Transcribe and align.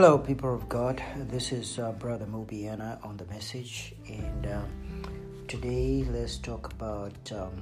Hello, 0.00 0.16
people 0.16 0.54
of 0.54 0.68
God. 0.68 1.02
This 1.28 1.50
is 1.50 1.76
uh, 1.80 1.90
Brother 1.90 2.24
Mubiana 2.24 3.04
on 3.04 3.16
the 3.16 3.24
message, 3.24 3.96
and 4.06 4.46
um, 4.46 4.68
today 5.48 6.06
let's 6.12 6.36
talk 6.36 6.72
about 6.72 7.32
um, 7.32 7.60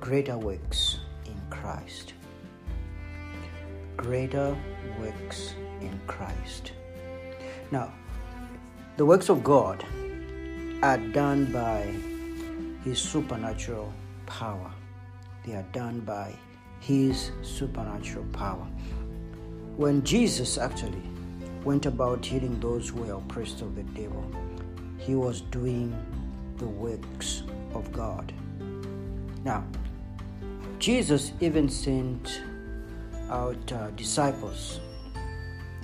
greater 0.00 0.36
works 0.36 0.98
in 1.24 1.40
Christ. 1.48 2.12
Greater 3.96 4.54
works 5.00 5.54
in 5.80 5.98
Christ. 6.06 6.72
Now, 7.70 7.90
the 8.98 9.06
works 9.06 9.30
of 9.30 9.42
God 9.42 9.82
are 10.82 10.98
done 10.98 11.50
by 11.50 11.90
His 12.84 13.00
supernatural 13.00 13.90
power. 14.26 14.70
They 15.46 15.54
are 15.54 15.66
done 15.72 16.00
by 16.00 16.34
His 16.80 17.30
supernatural 17.40 18.26
power 18.26 18.68
when 19.76 20.04
Jesus 20.04 20.56
actually 20.56 21.02
went 21.64 21.86
about 21.86 22.24
healing 22.24 22.58
those 22.60 22.88
who 22.90 23.02
were 23.02 23.14
oppressed 23.14 23.60
of 23.62 23.74
the 23.74 23.82
devil, 23.98 24.24
he 24.98 25.14
was 25.14 25.40
doing 25.40 25.94
the 26.58 26.66
works 26.66 27.42
of 27.74 27.90
God. 27.92 28.32
Now, 29.44 29.64
Jesus 30.78 31.32
even 31.40 31.68
sent 31.68 32.42
out 33.30 33.72
uh, 33.72 33.90
disciples. 33.92 34.80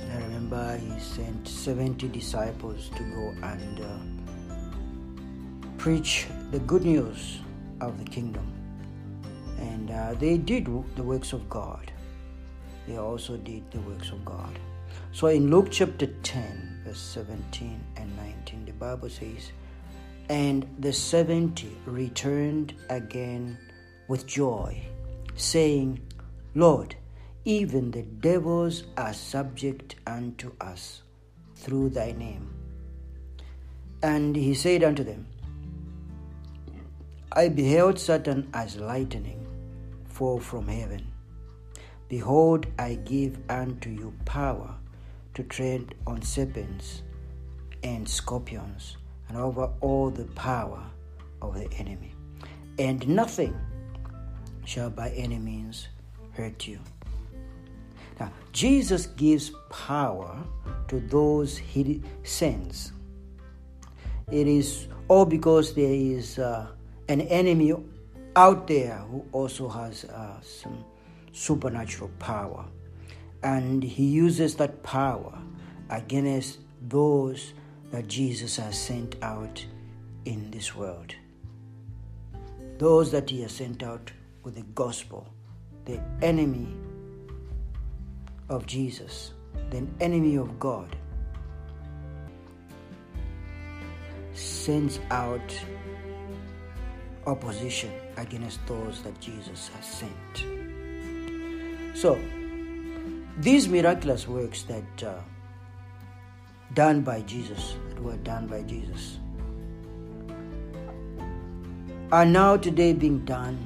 I 0.00 0.16
remember 0.22 0.76
he 0.78 0.98
sent 1.00 1.46
70 1.46 2.08
disciples 2.08 2.90
to 2.96 3.02
go 3.02 3.34
and 3.42 3.80
uh, 3.80 3.98
preach 5.78 6.26
the 6.50 6.58
good 6.60 6.84
news 6.84 7.38
of 7.80 7.98
the 7.98 8.10
kingdom. 8.10 8.52
And 9.58 9.90
uh, 9.90 10.14
they 10.14 10.36
did 10.38 10.66
the 10.96 11.02
works 11.02 11.32
of 11.32 11.48
God 11.48 11.90
they 12.90 12.96
also 12.96 13.36
did 13.36 13.70
the 13.70 13.80
works 13.82 14.10
of 14.10 14.24
God. 14.24 14.58
So 15.12 15.26
in 15.26 15.50
Luke 15.50 15.68
chapter 15.70 16.06
10, 16.06 16.82
verse 16.84 16.98
17 16.98 17.80
and 17.96 18.16
19, 18.16 18.64
the 18.64 18.72
Bible 18.72 19.08
says, 19.08 19.52
And 20.28 20.66
the 20.78 20.92
seventy 20.92 21.76
returned 21.84 22.74
again 22.88 23.58
with 24.08 24.26
joy, 24.26 24.82
saying, 25.34 26.00
Lord, 26.54 26.94
even 27.44 27.90
the 27.90 28.02
devils 28.02 28.84
are 28.96 29.12
subject 29.12 29.96
unto 30.06 30.52
us 30.60 31.02
through 31.56 31.90
thy 31.90 32.12
name. 32.12 32.50
And 34.02 34.34
he 34.36 34.54
said 34.54 34.82
unto 34.82 35.04
them, 35.04 35.26
I 37.32 37.48
beheld 37.48 37.98
Satan 37.98 38.48
as 38.54 38.76
lightning 38.76 39.46
fall 40.08 40.40
from 40.40 40.66
heaven. 40.66 41.06
Behold, 42.08 42.66
I 42.78 42.94
give 42.94 43.38
unto 43.48 43.90
you 43.90 44.12
power 44.24 44.74
to 45.40 45.48
tread 45.48 45.94
on 46.06 46.20
serpents 46.20 47.02
and 47.82 48.06
scorpions, 48.06 48.98
and 49.28 49.38
over 49.38 49.70
all 49.80 50.10
the 50.10 50.26
power 50.34 50.82
of 51.40 51.54
the 51.54 51.72
enemy. 51.78 52.12
And 52.78 53.08
nothing 53.08 53.58
shall 54.66 54.90
by 54.90 55.08
any 55.10 55.38
means 55.38 55.88
hurt 56.32 56.66
you. 56.66 56.78
Now, 58.18 58.30
Jesus 58.52 59.06
gives 59.06 59.52
power 59.70 60.36
to 60.88 61.00
those 61.00 61.56
he 61.56 62.02
sends. 62.22 62.92
It 64.30 64.46
is 64.46 64.88
all 65.08 65.24
because 65.24 65.72
there 65.74 65.94
is 65.94 66.38
uh, 66.38 66.66
an 67.08 67.22
enemy 67.22 67.72
out 68.36 68.66
there 68.66 68.98
who 69.10 69.24
also 69.32 69.70
has 69.70 70.04
uh, 70.04 70.38
some 70.42 70.84
supernatural 71.32 72.10
power. 72.18 72.66
And 73.42 73.82
he 73.82 74.04
uses 74.04 74.54
that 74.56 74.82
power 74.82 75.38
against 75.88 76.58
those 76.82 77.54
that 77.90 78.06
Jesus 78.06 78.56
has 78.56 78.78
sent 78.78 79.16
out 79.22 79.64
in 80.24 80.50
this 80.50 80.74
world. 80.74 81.14
Those 82.78 83.10
that 83.10 83.30
he 83.30 83.42
has 83.42 83.52
sent 83.52 83.82
out 83.82 84.10
with 84.42 84.54
the 84.54 84.62
gospel, 84.74 85.32
the 85.84 86.00
enemy 86.22 86.68
of 88.48 88.66
Jesus, 88.66 89.32
the 89.70 89.86
enemy 90.00 90.36
of 90.36 90.58
God, 90.58 90.96
sends 94.32 95.00
out 95.10 95.54
opposition 97.26 97.90
against 98.16 98.64
those 98.66 99.02
that 99.02 99.18
Jesus 99.20 99.68
has 99.68 99.84
sent. 99.86 100.44
So, 101.96 102.18
these 103.40 103.68
miraculous 103.68 104.28
works 104.28 104.64
that 104.64 105.02
uh, 105.02 105.14
done 106.74 107.00
by 107.00 107.22
Jesus, 107.22 107.74
that 107.88 108.02
were 108.02 108.18
done 108.18 108.46
by 108.46 108.60
Jesus, 108.62 109.18
are 112.12 112.26
now 112.26 112.58
today 112.58 112.92
being 112.92 113.24
done 113.24 113.56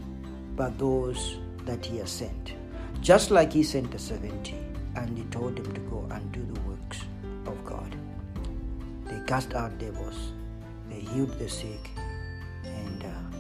by 0.55 0.71
those 0.71 1.39
that 1.65 1.85
He 1.85 1.99
has 1.99 2.09
sent. 2.11 2.53
Just 3.01 3.33
like 3.33 3.53
He 3.53 3.65
sent 3.65 3.91
the 3.91 3.99
70 3.99 4.55
and 4.95 5.19
He 5.19 5.25
told 5.25 5.57
them 5.57 5.75
to 5.75 5.81
go 5.81 6.07
and 6.13 6.31
do 6.31 6.47
the 6.53 6.61
works 6.61 7.01
of 7.47 7.65
God. 7.65 7.97
They 9.07 9.21
cast 9.27 9.55
out 9.55 9.77
devils, 9.79 10.33
they 10.89 11.01
healed 11.01 11.37
the 11.41 11.49
sick, 11.49 11.91
and 12.65 13.05
uh, 13.05 13.39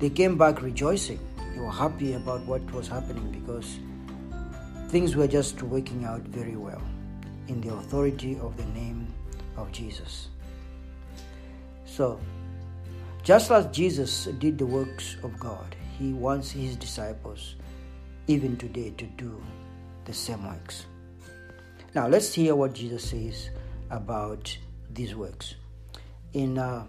they 0.00 0.10
came 0.10 0.36
back 0.36 0.62
rejoicing. 0.62 1.20
They 1.54 1.60
were 1.60 1.70
happy 1.70 2.14
about 2.14 2.44
what 2.44 2.68
was 2.72 2.88
happening 2.88 3.30
because 3.30 3.78
Things 4.94 5.16
were 5.16 5.26
just 5.26 5.60
working 5.60 6.04
out 6.04 6.20
very 6.20 6.54
well 6.54 6.80
in 7.48 7.60
the 7.60 7.74
authority 7.74 8.38
of 8.38 8.56
the 8.56 8.64
name 8.66 9.12
of 9.56 9.72
Jesus. 9.72 10.28
So, 11.84 12.20
just 13.24 13.50
as 13.50 13.66
Jesus 13.76 14.26
did 14.38 14.56
the 14.56 14.66
works 14.66 15.16
of 15.24 15.36
God, 15.40 15.74
he 15.98 16.12
wants 16.12 16.52
his 16.52 16.76
disciples, 16.76 17.56
even 18.28 18.56
today, 18.56 18.90
to 18.90 19.04
do 19.06 19.42
the 20.04 20.14
same 20.14 20.46
works. 20.46 20.86
Now, 21.96 22.06
let's 22.06 22.32
hear 22.32 22.54
what 22.54 22.74
Jesus 22.74 23.10
says 23.10 23.50
about 23.90 24.56
these 24.90 25.16
works. 25.16 25.56
In 26.34 26.56
uh, 26.56 26.84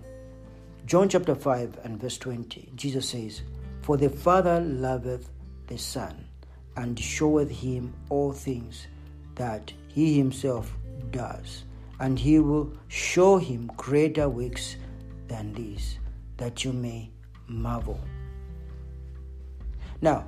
John 0.86 1.10
chapter 1.10 1.34
5 1.34 1.80
and 1.84 2.00
verse 2.00 2.20
20, 2.20 2.70
Jesus 2.76 3.10
says, 3.10 3.42
For 3.82 3.98
the 3.98 4.12
Father 4.12 4.62
loveth 4.62 5.28
the 5.66 5.80
Son 5.80 6.25
and 6.76 7.00
showeth 7.00 7.50
him 7.50 7.94
all 8.10 8.32
things 8.32 8.88
that 9.36 9.72
he 9.88 10.18
himself 10.18 10.76
does, 11.12 11.64
and 12.00 12.20
he 12.20 12.40
will 12.40 12.74
show 12.88 13.38
him 13.38 13.72
greater 13.78 14.28
works 14.28 14.76
than 15.28 15.54
these, 15.54 16.00
that 16.38 16.64
you 16.64 16.74
may 16.74 17.10
marvel. 17.48 18.00
Now, 20.02 20.26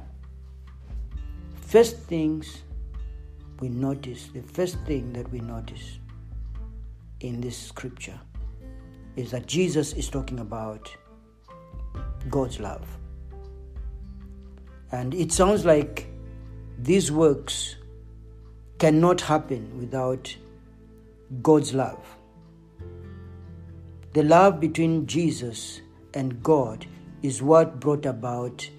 first 1.62 1.98
things 1.98 2.64
we 3.60 3.70
notice, 3.70 4.28
the 4.28 4.42
first 4.42 4.78
thing 4.86 5.12
that 5.14 5.30
we 5.32 5.40
notice 5.40 6.00
in 7.20 7.42
this 7.42 7.58
scripture 7.58 8.20
is 9.16 9.32
that 9.32 9.48
Jesus 9.48 9.94
is 9.94 10.10
talking 10.10 10.40
about 10.40 10.90
God's 12.30 12.60
love. 12.60 12.88
And 14.92 15.14
it 15.14 15.32
sounds 15.32 15.66
like 15.66 16.08
these 16.78 17.12
works 17.12 17.76
cannot 18.78 19.22
happen 19.22 19.80
without 19.80 20.36
God's 21.42 21.74
love. 21.74 22.18
The 24.14 24.24
love 24.24 24.60
between 24.60 25.08
Jesus 25.08 25.82
and 26.14 26.42
God 26.42 26.86
is 27.22 27.42
what 27.42 27.80
brought 27.80 28.06
about 28.06 28.70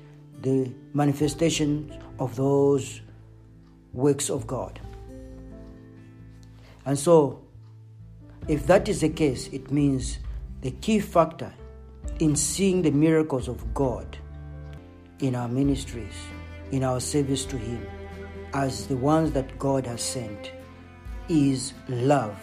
the 0.42 0.72
manifestation 0.94 1.92
of 2.18 2.36
those 2.36 3.00
works 3.92 4.30
of 4.30 4.46
God. 4.46 4.80
And 6.86 6.98
so, 6.98 7.42
if 8.46 8.66
that 8.66 8.88
is 8.88 9.00
the 9.00 9.10
case, 9.10 9.48
it 9.48 9.70
means 9.70 10.18
the 10.62 10.70
key 10.70 11.00
factor 11.00 11.52
in 12.18 12.34
seeing 12.34 12.82
the 12.82 12.90
miracles 12.90 13.48
of 13.48 13.74
God 13.74 14.16
in 15.20 15.34
our 15.34 15.48
ministries, 15.48 16.14
in 16.72 16.84
our 16.84 17.00
service 17.00 17.44
to 17.46 17.56
Him, 17.56 17.86
as 18.54 18.86
the 18.86 18.96
ones 18.96 19.32
that 19.32 19.58
God 19.58 19.86
has 19.86 20.02
sent, 20.02 20.52
is 21.28 21.72
love. 21.88 22.36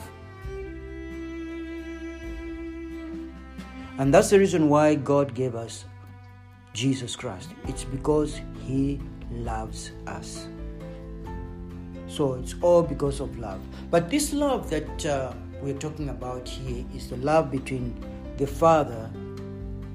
And 3.98 4.14
that's 4.14 4.30
the 4.30 4.40
reason 4.40 4.70
why 4.70 4.96
God 4.96 5.34
gave 5.34 5.56
us 5.56 5.86
Jesus 6.74 7.16
Christ. 7.16 7.50
It's 7.68 7.84
because 7.86 8.42
He 8.62 9.00
loves 9.32 9.92
us. 10.06 10.48
So 12.08 12.34
it's 12.34 12.56
all 12.62 12.84
because 12.84 13.20
of 13.20 13.38
love. 13.40 13.62
But 13.90 14.10
this 14.10 14.34
love 14.34 14.70
that 14.70 15.06
uh, 15.06 15.34
we're 15.62 15.78
talking 15.78 16.10
about 16.10 16.48
here 16.48 16.86
is 16.94 17.10
the 17.10 17.18
love 17.18 17.52
between 17.52 17.96
the 18.38 18.48
Father 18.48 19.10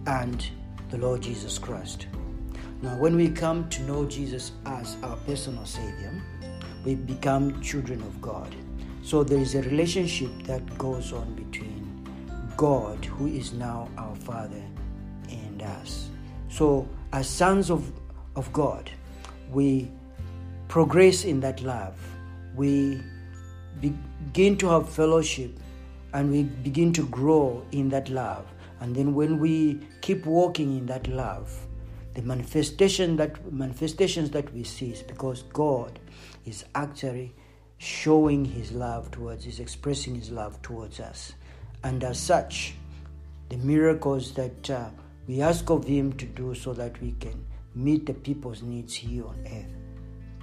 and 0.06 0.44
the 0.91 0.99
Lord 0.99 1.21
Jesus 1.21 1.59
Christ. 1.59 2.06
Now, 2.82 2.97
when 2.97 3.15
we 3.15 3.29
come 3.29 3.69
to 3.69 3.82
know 3.82 4.06
Jesus 4.06 4.53
as 4.65 4.97
our 5.03 5.17
personal 5.27 5.67
Savior, 5.67 6.15
we 6.82 6.94
become 6.94 7.61
children 7.61 8.00
of 8.00 8.23
God. 8.23 8.55
So 9.03 9.23
there 9.23 9.38
is 9.38 9.55
a 9.55 9.61
relationship 9.62 10.31
that 10.44 10.79
goes 10.79 11.12
on 11.12 11.35
between 11.35 12.09
God, 12.56 13.05
who 13.05 13.27
is 13.27 13.53
now 13.53 13.88
our 13.99 14.17
Father, 14.17 14.62
and 15.29 15.61
us. 15.61 16.09
So, 16.49 16.88
as 17.12 17.29
sons 17.29 17.71
of, 17.71 17.93
of 18.35 18.50
God, 18.53 18.91
we 19.50 19.91
progress 20.69 21.25
in 21.25 21.41
that 21.41 21.61
love. 21.61 21.99
We 22.55 23.03
begin 23.81 24.56
to 24.59 24.69
have 24.69 24.88
fellowship 24.88 25.50
and 26.15 26.31
we 26.31 26.44
begin 26.44 26.93
to 26.94 27.06
grow 27.06 27.62
in 27.73 27.91
that 27.91 28.09
love. 28.09 28.47
And 28.81 28.97
then 28.97 29.15
when 29.15 29.38
we 29.38 29.81
keep 30.00 30.25
walking 30.25 30.79
in 30.79 30.87
that 30.87 31.06
love, 31.09 31.67
the 32.15 32.23
manifestation 32.23 33.17
that 33.17 33.53
manifestations 33.53 34.31
that 34.31 34.53
we 34.53 34.65
see 34.65 34.91
is 34.91 35.03
because 35.03 35.43
God 35.53 35.99
is 36.45 36.65
actually 36.75 37.35
showing 37.79 38.45
his 38.45 38.73
love 38.73 39.11
towards 39.11 39.47
is 39.47 39.61
expressing 39.61 40.15
his 40.15 40.31
love 40.31 40.61
towards 40.62 41.01
us. 41.01 41.33
And 41.83 42.05
as 42.05 42.19
such, 42.19 42.75
the 43.49 43.57
miracles 43.57 44.33
that 44.35 44.71
uh, 44.71 44.91
we 45.27 45.41
ask 45.41 45.71
of 45.71 45.87
him 45.87 46.12
to 46.15 46.27
do 46.27 46.55
so 46.55 46.75
that 46.75 47.01
we 47.01 47.12
can 47.12 47.45
meet 47.75 48.07
the 48.07 48.15
people's 48.15 48.62
needs 48.62 48.95
here 48.95 49.25
on 49.27 49.39
earth 49.47 49.73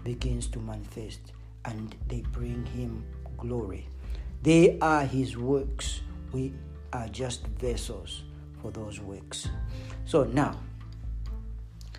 begins 0.03 0.47
to 0.47 0.59
manifest 0.59 1.19
and 1.65 1.95
they 2.07 2.21
bring 2.31 2.65
him 2.67 3.05
glory. 3.37 3.87
They 4.41 4.79
are 4.79 5.03
his 5.03 5.37
works. 5.37 6.01
We 6.31 6.53
are 6.93 7.07
just 7.09 7.45
vessels 7.47 8.23
for 8.61 8.71
those 8.71 8.99
works. 8.99 9.47
So 10.05 10.23
now, 10.23 10.57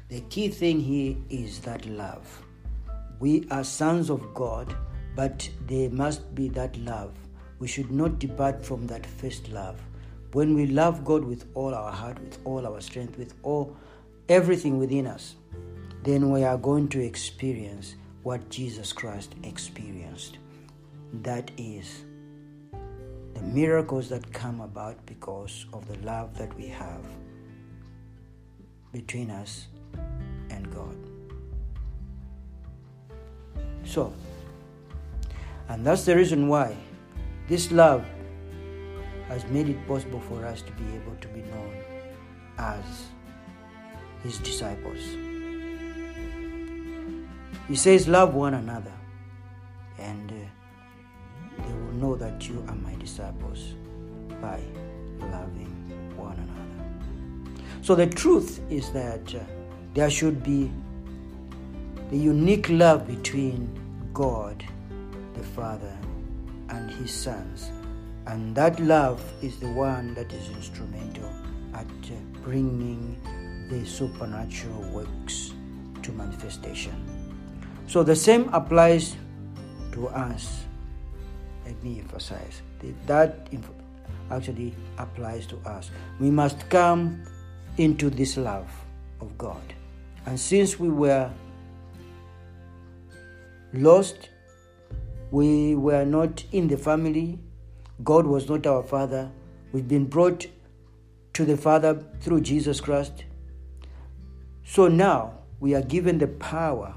the 0.08 0.20
key 0.30 0.48
thing 0.48 0.80
here 0.80 1.14
is 1.28 1.60
that 1.60 1.84
love. 1.84 2.42
We 3.20 3.46
are 3.50 3.62
sons 3.62 4.08
of 4.08 4.32
God, 4.32 4.74
but 5.14 5.46
there 5.66 5.90
must 5.90 6.34
be 6.34 6.48
that 6.50 6.78
love. 6.78 7.12
We 7.58 7.68
should 7.68 7.90
not 7.90 8.18
depart 8.18 8.64
from 8.64 8.86
that 8.86 9.04
first 9.04 9.50
love. 9.50 9.78
When 10.32 10.54
we 10.54 10.66
love 10.66 11.04
God 11.04 11.24
with 11.24 11.44
all 11.54 11.74
our 11.74 11.92
heart, 11.92 12.18
with 12.20 12.38
all 12.46 12.66
our 12.66 12.80
strength, 12.80 13.18
with 13.18 13.34
all 13.42 13.76
everything 14.30 14.78
within 14.78 15.06
us, 15.06 15.34
then 16.04 16.30
we 16.30 16.42
are 16.42 16.56
going 16.56 16.88
to 16.88 17.04
experience 17.04 17.96
what 18.22 18.48
Jesus 18.48 18.94
Christ 18.94 19.34
experienced. 19.42 20.38
That 21.12 21.50
is 21.58 22.04
the 23.34 23.42
miracles 23.42 24.08
that 24.08 24.32
come 24.32 24.62
about 24.62 25.04
because 25.04 25.66
of 25.74 25.86
the 25.86 25.98
love 25.98 26.38
that 26.38 26.56
we 26.56 26.66
have 26.68 27.04
between 28.92 29.30
us 29.30 29.66
God. 30.78 30.96
So, 33.84 34.12
and 35.68 35.84
that's 35.84 36.04
the 36.04 36.16
reason 36.16 36.48
why 36.48 36.76
this 37.48 37.72
love 37.72 38.04
has 39.28 39.44
made 39.46 39.68
it 39.68 39.86
possible 39.86 40.20
for 40.20 40.44
us 40.44 40.62
to 40.62 40.72
be 40.72 40.84
able 40.94 41.16
to 41.20 41.28
be 41.28 41.40
known 41.42 41.74
as 42.58 42.84
His 44.22 44.38
disciples. 44.38 45.00
He 47.68 47.76
says, 47.76 48.08
Love 48.08 48.34
one 48.34 48.54
another, 48.54 48.92
and 49.98 50.30
uh, 50.30 51.62
they 51.62 51.72
will 51.72 51.92
know 51.94 52.16
that 52.16 52.48
you 52.48 52.64
are 52.68 52.74
my 52.74 52.94
disciples 52.94 53.74
by 54.40 54.60
loving 55.20 55.74
one 56.16 56.36
another. 56.36 57.62
So 57.82 57.94
the 57.94 58.06
truth 58.06 58.60
is 58.70 58.90
that 58.92 59.34
uh, 59.34 59.40
there 59.98 60.08
should 60.08 60.44
be 60.44 60.70
the 62.10 62.16
unique 62.16 62.68
love 62.68 63.04
between 63.04 63.68
God 64.14 64.64
the 65.34 65.42
Father 65.42 65.98
and 66.68 66.88
His 66.88 67.10
sons. 67.10 67.72
And 68.28 68.54
that 68.54 68.78
love 68.78 69.20
is 69.42 69.58
the 69.58 69.72
one 69.72 70.14
that 70.14 70.32
is 70.32 70.50
instrumental 70.50 71.28
at 71.74 71.84
uh, 71.86 72.14
bringing 72.44 73.18
the 73.70 73.84
supernatural 73.84 74.82
works 74.90 75.52
to 76.04 76.12
manifestation. 76.12 76.94
So 77.88 78.04
the 78.04 78.14
same 78.14 78.48
applies 78.54 79.16
to 79.94 80.06
us. 80.10 80.62
Let 81.66 81.82
me 81.82 81.98
emphasize 81.98 82.62
that 83.08 83.48
actually 84.30 84.76
applies 84.96 85.44
to 85.46 85.56
us. 85.66 85.90
We 86.20 86.30
must 86.30 86.68
come 86.68 87.24
into 87.78 88.10
this 88.10 88.36
love 88.36 88.70
of 89.20 89.36
God. 89.36 89.74
And 90.28 90.38
since 90.38 90.78
we 90.78 90.90
were 90.90 91.30
lost, 93.72 94.28
we 95.30 95.74
were 95.74 96.04
not 96.04 96.44
in 96.52 96.68
the 96.68 96.76
family, 96.76 97.38
God 98.04 98.26
was 98.26 98.46
not 98.46 98.66
our 98.66 98.82
Father, 98.82 99.30
we've 99.72 99.88
been 99.88 100.04
brought 100.04 100.46
to 101.32 101.46
the 101.46 101.56
Father 101.56 102.04
through 102.20 102.42
Jesus 102.42 102.78
Christ. 102.78 103.24
So 104.66 104.86
now 104.86 105.38
we 105.60 105.74
are 105.74 105.80
given 105.80 106.18
the 106.18 106.28
power 106.28 106.94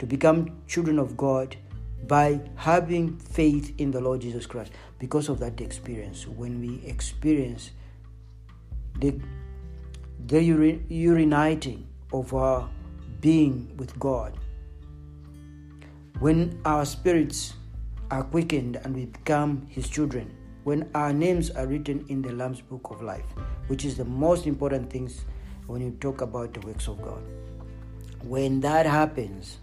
to 0.00 0.06
become 0.06 0.60
children 0.66 0.98
of 0.98 1.16
God 1.16 1.54
by 2.08 2.40
having 2.56 3.16
faith 3.16 3.74
in 3.78 3.92
the 3.92 4.00
Lord 4.00 4.22
Jesus 4.22 4.44
Christ 4.44 4.72
because 4.98 5.28
of 5.28 5.38
that 5.38 5.60
experience. 5.60 6.26
When 6.26 6.60
we 6.60 6.84
experience 6.84 7.70
the, 8.98 9.14
the 10.26 10.42
uniting 10.42 11.86
of 12.12 12.32
our 12.34 12.68
being 13.20 13.74
with 13.76 13.98
God, 13.98 14.36
when 16.18 16.60
our 16.64 16.84
spirits 16.84 17.54
are 18.10 18.22
quickened 18.22 18.76
and 18.76 18.94
we 18.94 19.06
become 19.06 19.66
His 19.68 19.88
children, 19.88 20.34
when 20.64 20.88
our 20.94 21.12
names 21.12 21.50
are 21.50 21.66
written 21.66 22.04
in 22.08 22.22
the 22.22 22.32
Lamb's 22.32 22.60
Book 22.60 22.90
of 22.90 23.02
Life, 23.02 23.26
which 23.68 23.84
is 23.84 23.96
the 23.96 24.04
most 24.04 24.46
important 24.46 24.90
things 24.90 25.24
when 25.66 25.80
you 25.80 25.96
talk 26.00 26.20
about 26.20 26.54
the 26.54 26.60
works 26.60 26.88
of 26.88 27.00
God. 27.02 27.22
When 28.22 28.60
that 28.60 28.86
happens, 28.86 29.58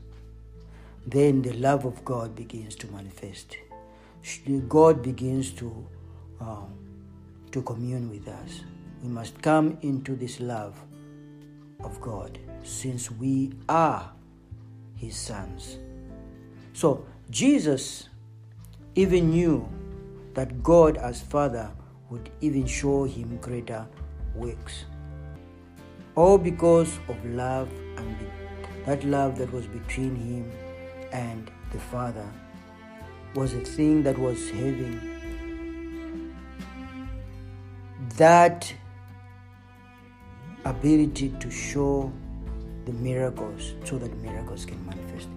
then 1.05 1.41
the 1.41 1.53
love 1.53 1.85
of 1.85 2.03
God 2.05 2.35
begins 2.35 2.75
to 2.75 2.87
manifest. 2.87 3.57
God 4.67 5.01
begins 5.01 5.51
to 5.53 5.87
um, 6.39 6.73
to 7.51 7.61
commune 7.61 8.09
with 8.09 8.27
us. 8.27 8.61
We 9.01 9.09
must 9.09 9.41
come 9.41 9.77
into 9.81 10.15
this 10.15 10.39
love 10.39 10.79
of 11.83 11.99
God 12.01 12.39
since 12.63 13.11
we 13.11 13.53
are 13.69 14.11
His 14.95 15.15
sons. 15.15 15.77
So 16.73 17.05
Jesus 17.29 18.09
even 18.95 19.31
knew 19.31 19.67
that 20.33 20.63
God 20.63 20.97
as 20.97 21.21
Father 21.21 21.71
would 22.09 22.29
even 22.41 22.65
show 22.65 23.05
him 23.05 23.37
greater 23.37 23.87
works. 24.35 24.85
All 26.15 26.37
because 26.37 26.99
of 27.07 27.25
love 27.25 27.69
and 27.97 28.15
that 28.85 29.03
love 29.03 29.37
that 29.37 29.51
was 29.51 29.65
between 29.67 30.15
him 30.15 30.51
and 31.11 31.49
the 31.71 31.79
Father 31.79 32.29
was 33.35 33.53
a 33.53 33.61
thing 33.61 34.03
that 34.03 34.17
was 34.17 34.49
having 34.51 35.09
that 38.17 38.71
ability 40.65 41.33
to 41.39 41.51
show 41.51 42.11
the 42.85 42.93
miracles 42.93 43.73
so 43.83 43.97
that 43.97 44.15
miracles 44.21 44.65
can 44.65 44.83
manifest. 44.85 45.27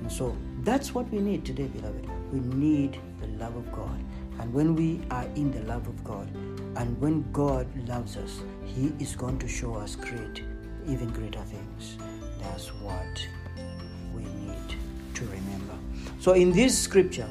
And 0.00 0.10
so 0.10 0.36
that's 0.62 0.94
what 0.94 1.08
we 1.10 1.18
need 1.18 1.44
today, 1.44 1.66
beloved. 1.66 2.08
We 2.32 2.40
need 2.40 2.98
the 3.20 3.28
love 3.38 3.56
of 3.56 3.70
God. 3.72 4.02
And 4.40 4.52
when 4.52 4.74
we 4.74 5.00
are 5.10 5.26
in 5.36 5.50
the 5.52 5.62
love 5.62 5.86
of 5.86 6.02
God, 6.02 6.28
and 6.76 7.00
when 7.00 7.30
God 7.32 7.66
loves 7.88 8.16
us, 8.16 8.40
He 8.64 8.92
is 8.98 9.14
going 9.14 9.38
to 9.38 9.48
show 9.48 9.74
us 9.74 9.94
great, 9.94 10.42
even 10.86 11.08
greater 11.10 11.42
things. 11.42 11.98
That's 12.40 12.68
what 12.74 13.28
we 14.14 14.22
need 14.22 14.76
to 15.14 15.24
remember. 15.24 15.74
So, 16.18 16.32
in 16.32 16.50
this 16.50 16.76
scripture, 16.78 17.28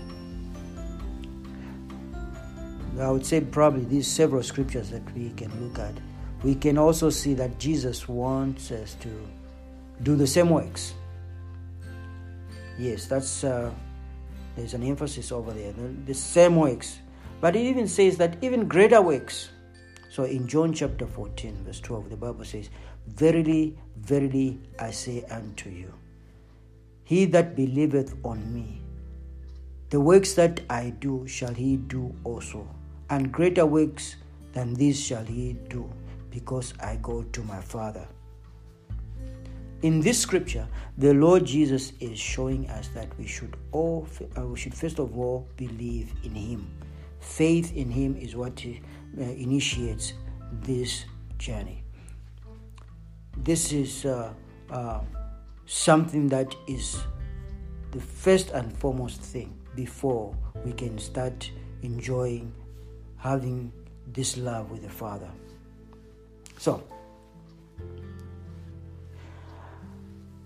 I 3.00 3.10
would 3.10 3.25
say 3.25 3.41
probably 3.41 3.86
these 3.86 4.08
several 4.08 4.43
scriptures 4.43 4.89
that 4.91 5.03
we 5.15 5.31
can 5.31 5.51
look 5.65 5.79
at, 5.79 5.96
we 6.44 6.56
can 6.56 6.78
also 6.78 7.10
see 7.10 7.34
that 7.36 7.60
Jesus 7.60 8.08
wants 8.08 8.72
us 8.72 8.96
to 8.96 9.10
do 10.04 10.16
the 10.16 10.28
same 10.28 10.50
works. 10.50 10.94
Yes, 12.80 13.06
that's 13.06 13.44
uh, 13.44 13.72
there's 14.56 14.74
an 14.74 14.84
emphasis 14.84 15.32
over 15.32 15.52
there. 15.52 15.72
The, 15.72 15.88
the 16.06 16.14
same 16.14 16.56
works, 16.56 17.00
but 17.40 17.56
it 17.56 17.62
even 17.62 17.88
says 17.88 18.18
that 18.18 18.38
even 18.42 18.68
greater 18.68 19.02
works. 19.02 19.50
So 20.10 20.24
in 20.24 20.48
John 20.48 20.74
chapter 20.74 21.08
14, 21.08 21.64
verse 21.64 21.80
12, 21.80 22.10
the 22.10 22.18
Bible 22.18 22.44
says, 22.44 22.70
Verily, 23.08 23.78
verily, 23.98 24.60
I 24.80 24.92
say 24.92 25.24
unto 25.30 25.70
you, 25.70 25.94
he 27.04 27.26
that 27.26 27.56
believeth 27.56 28.16
on 28.24 28.54
me, 28.54 28.82
the 29.90 30.00
works 30.00 30.34
that 30.34 30.62
I 30.70 30.92
do 31.00 31.28
shall 31.28 31.54
he 31.54 31.78
do 31.78 32.14
also, 32.24 32.68
and 33.10 33.32
greater 33.32 33.66
works 33.66 34.18
than 34.54 34.74
these 34.74 35.00
shall 35.00 35.24
he 35.24 35.54
do, 35.70 35.90
because 36.32 36.74
I 36.82 36.98
go 37.02 37.24
to 37.24 37.44
my 37.44 37.62
Father. 37.62 38.08
In 39.82 40.00
this 40.00 40.20
scripture, 40.20 40.68
the 40.98 41.14
Lord 41.14 41.46
Jesus 41.46 41.94
is 42.00 42.18
showing 42.20 42.70
us 42.70 42.88
that 42.90 43.08
we 43.18 43.26
should 43.26 43.56
all 43.72 44.08
uh, 44.38 44.46
we 44.46 44.58
should 44.58 44.76
first 44.76 45.00
of 45.00 45.18
all 45.18 45.48
believe 45.58 46.14
in 46.24 46.36
Him. 46.36 46.72
Faith 47.20 47.76
in 47.76 47.90
Him 47.90 48.16
is 48.16 48.36
what 48.36 48.64
uh, 48.64 49.22
initiates 49.22 50.14
this 50.64 51.06
journey. 51.38 51.84
This 53.38 53.72
is 53.72 54.06
uh, 54.06 54.34
uh, 54.70 55.02
something 55.66 56.28
that 56.30 56.56
is 56.68 57.02
the 57.92 58.02
first 58.02 58.52
and 58.52 58.72
foremost 58.78 59.22
thing 59.22 59.58
before 59.76 60.36
we 60.64 60.74
can 60.74 60.98
start 61.00 61.50
enjoying 61.82 62.54
having 63.18 63.72
this 64.14 64.38
love 64.38 64.70
with 64.70 64.84
the 64.84 64.90
Father. 64.90 65.30
So, 66.62 66.84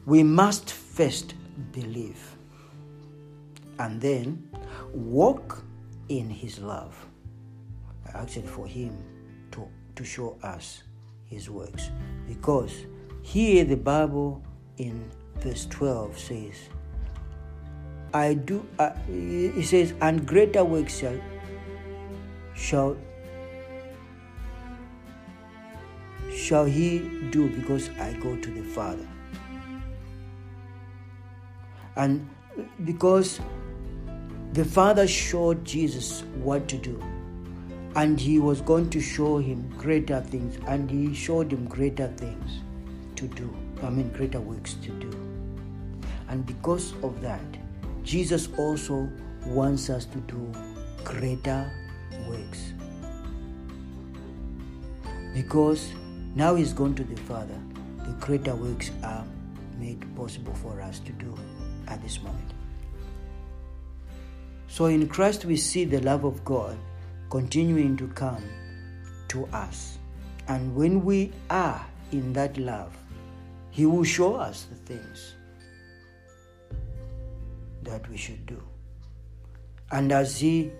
we 0.05 0.23
must 0.23 0.71
first 0.71 1.33
believe 1.73 2.37
and 3.79 3.99
then 3.99 4.49
walk 4.93 5.61
in 6.07 6.29
His 6.29 6.59
love. 6.59 6.95
Actually, 8.13 8.47
for 8.47 8.65
Him 8.65 8.95
to, 9.51 9.67
to 9.97 10.05
show 10.05 10.37
us 10.41 10.83
His 11.25 11.49
works. 11.49 11.89
Because 12.29 12.85
here 13.21 13.65
the 13.65 13.75
Bible 13.75 14.41
in 14.77 15.11
verse 15.39 15.65
12 15.65 16.17
says, 16.17 16.69
I 18.13 18.35
do, 18.35 18.65
uh, 18.79 18.91
it 19.09 19.65
says, 19.65 19.93
and 19.99 20.25
greater 20.25 20.63
works 20.63 20.97
shall, 20.97 21.19
shall 22.55 22.95
shall 26.35 26.65
he 26.65 26.99
do 27.31 27.49
because 27.49 27.89
I 27.99 28.13
go 28.13 28.35
to 28.35 28.51
the 28.51 28.63
Father. 28.63 29.07
And 31.95 32.29
because 32.83 33.39
the 34.53 34.65
Father 34.65 35.07
showed 35.07 35.63
Jesus 35.63 36.23
what 36.35 36.67
to 36.67 36.77
do, 36.77 37.01
and 37.95 38.19
he 38.19 38.39
was 38.39 38.59
going 38.59 38.89
to 38.89 38.99
show 38.99 39.37
him 39.37 39.69
greater 39.77 40.19
things, 40.19 40.57
and 40.67 40.91
he 40.91 41.13
showed 41.13 41.51
him 41.51 41.65
greater 41.65 42.09
things 42.17 42.59
to 43.15 43.27
do. 43.27 43.55
I 43.81 43.89
mean, 43.89 44.09
greater 44.09 44.41
works 44.41 44.73
to 44.75 44.91
do. 44.91 45.09
And 46.27 46.45
because 46.45 46.93
of 47.01 47.21
that, 47.21 47.41
Jesus 48.03 48.49
also 48.57 49.09
wants 49.45 49.89
us 49.89 50.05
to 50.05 50.17
do 50.21 50.51
greater 51.03 51.71
works. 52.27 52.73
Because 55.33 55.93
now 56.35 56.55
he's 56.55 56.73
gone 56.73 56.93
to 56.95 57.03
the 57.03 57.15
Father, 57.21 57.59
the 58.05 58.11
greater 58.19 58.55
works 58.55 58.91
are 59.03 59.25
made 59.79 60.05
possible 60.15 60.53
for 60.53 60.81
us 60.81 60.99
to 60.99 61.11
do 61.13 61.33
at 61.87 62.01
this 62.03 62.21
moment. 62.21 62.51
So 64.67 64.85
in 64.87 65.07
Christ, 65.07 65.45
we 65.45 65.55
see 65.55 65.85
the 65.85 66.01
love 66.01 66.25
of 66.25 66.43
God 66.43 66.77
continuing 67.29 67.95
to 67.97 68.07
come 68.09 68.43
to 69.29 69.45
us. 69.47 69.97
And 70.47 70.75
when 70.75 71.05
we 71.05 71.31
are 71.49 71.85
in 72.11 72.33
that 72.33 72.57
love, 72.57 72.95
He 73.71 73.85
will 73.85 74.03
show 74.03 74.35
us 74.35 74.65
the 74.65 74.75
things 74.75 75.35
that 77.83 78.07
we 78.09 78.17
should 78.17 78.45
do. 78.45 78.61
And 79.91 80.11
as 80.11 80.39
He 80.39 80.71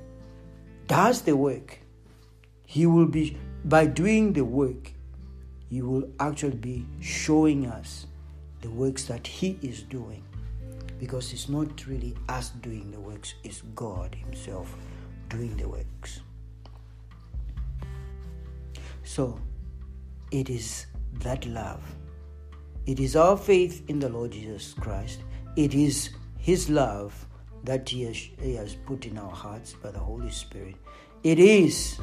does 0.87 1.21
the 1.21 1.37
work, 1.37 1.79
He 2.65 2.85
will 2.85 3.07
be, 3.07 3.37
by 3.63 3.85
doing 3.85 4.33
the 4.33 4.43
work, 4.43 4.91
He 5.69 5.81
will 5.81 6.09
actually 6.19 6.57
be 6.57 6.85
showing 7.01 7.67
us 7.67 8.07
the 8.61 8.69
works 8.69 9.05
that 9.05 9.25
He 9.25 9.59
is 9.61 9.83
doing 9.83 10.23
because 10.99 11.33
it's 11.33 11.49
not 11.49 11.85
really 11.87 12.15
us 12.29 12.49
doing 12.61 12.91
the 12.91 12.99
works, 12.99 13.35
it's 13.43 13.61
God 13.75 14.15
Himself 14.15 14.75
doing 15.29 15.55
the 15.57 15.67
works. 15.67 16.21
So, 19.03 19.39
it 20.31 20.49
is 20.49 20.87
that 21.19 21.45
love. 21.45 21.83
It 22.85 22.99
is 22.99 23.15
our 23.15 23.37
faith 23.37 23.83
in 23.89 23.99
the 23.99 24.09
Lord 24.09 24.31
Jesus 24.31 24.73
Christ. 24.73 25.19
It 25.55 25.73
is 25.73 26.09
His 26.37 26.69
love 26.69 27.27
that 27.63 27.89
He 27.89 28.03
has, 28.03 28.15
he 28.15 28.55
has 28.55 28.75
put 28.75 29.05
in 29.05 29.17
our 29.17 29.31
hearts 29.31 29.73
by 29.73 29.91
the 29.91 29.99
Holy 29.99 30.31
Spirit. 30.31 30.75
It 31.23 31.39
is 31.39 31.99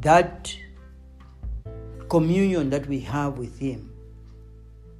that 0.00 0.54
communion 2.10 2.70
that 2.70 2.86
we 2.88 2.98
have 2.98 3.38
with 3.38 3.56
Him 3.60 3.88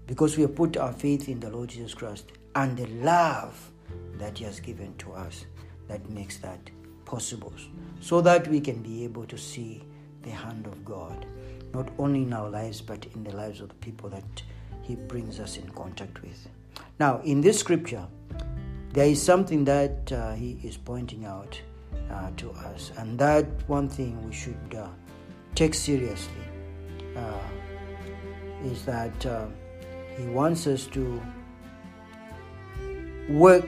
because 0.07 0.37
we 0.37 0.43
have 0.43 0.55
put 0.55 0.77
our 0.77 0.93
faith 0.93 1.29
in 1.29 1.41
the 1.41 1.51
Lord 1.51 1.69
Jesus 1.69 1.93
Christ 1.93 2.31
and 2.55 2.77
the 2.77 2.87
love 3.05 3.71
that 4.17 4.39
He 4.39 4.45
has 4.45 4.61
given 4.61 4.97
to 4.99 5.13
us 5.13 5.45
that 5.89 6.09
makes 6.09 6.39
that 6.39 6.71
possible, 7.05 7.53
so 8.01 8.21
that 8.21 8.47
we 8.47 8.61
can 8.61 8.81
be 8.81 9.03
able 9.03 9.25
to 9.27 9.37
see 9.37 9.83
the 10.23 10.31
hand 10.31 10.67
of 10.67 10.85
God, 10.85 11.27
not 11.75 11.89
only 11.99 12.23
in 12.23 12.33
our 12.33 12.49
lives, 12.49 12.81
but 12.81 13.05
in 13.15 13.25
the 13.25 13.35
lives 13.35 13.61
of 13.61 13.71
the 13.71 13.75
people 13.77 14.09
that 14.11 14.43
He 14.83 14.95
brings 14.95 15.41
us 15.41 15.57
in 15.57 15.69
contact 15.71 16.23
with. 16.23 16.49
Now, 17.01 17.21
in 17.25 17.41
this 17.41 17.59
scripture, 17.59 18.07
there 18.93 19.07
is 19.07 19.21
something 19.21 19.65
that 19.65 20.13
uh, 20.13 20.35
He 20.35 20.61
is 20.63 20.77
pointing 20.77 21.25
out 21.25 21.61
uh, 22.13 22.31
to 22.37 22.53
us, 22.53 22.93
and 22.99 23.19
that 23.19 23.47
one 23.69 23.89
thing 23.89 24.25
we 24.25 24.33
should 24.33 24.77
uh, 24.77 24.87
take 25.57 25.75
seriously 25.75 26.50
is 28.65 28.85
that 28.85 29.27
uh, 29.27 29.47
he 30.17 30.27
wants 30.27 30.67
us 30.67 30.87
to 30.89 31.21
work 33.29 33.67